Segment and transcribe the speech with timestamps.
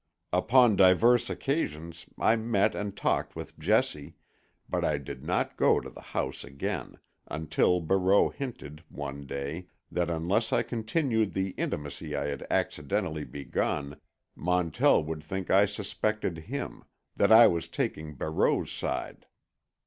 [0.33, 4.15] Upon divers occasions I met and talked with Jessie,
[4.67, 10.09] but I did not go to the house again, until Barreau hinted, one day, that
[10.09, 13.95] unless I continued the intimacy I had accidentally begun,
[14.35, 16.83] Montell would think I suspected him,
[17.15, 19.27] that I was taking Barreau's side.